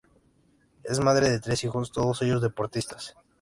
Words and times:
Es 0.83 0.99
madre 0.99 1.29
de 1.29 1.39
tres 1.39 1.63
hijos, 1.63 1.91
todos 1.91 2.23
ellos 2.23 2.41
deportistas. 2.41 3.13